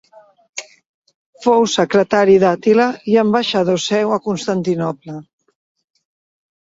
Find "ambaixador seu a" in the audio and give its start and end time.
3.25-4.21